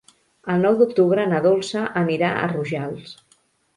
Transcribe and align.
El 0.53 0.61
nou 0.63 0.77
d'octubre 0.79 1.27
na 1.33 1.41
Dolça 1.45 1.85
anirà 2.05 2.33
a 2.39 2.51
Rojals. 2.55 3.15